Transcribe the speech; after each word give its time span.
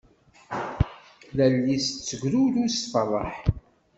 Lal-is 1.35 1.87
tegrurez 2.07 2.75
tferreḥ. 2.83 3.33